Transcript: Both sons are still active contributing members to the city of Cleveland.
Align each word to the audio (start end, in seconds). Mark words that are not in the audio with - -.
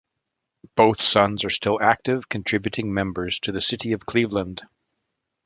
Both 0.75 0.99
sons 0.99 1.45
are 1.45 1.51
still 1.51 1.79
active 1.79 2.27
contributing 2.27 2.91
members 2.91 3.39
to 3.41 3.51
the 3.51 3.61
city 3.61 3.91
of 3.91 4.03
Cleveland. 4.07 4.63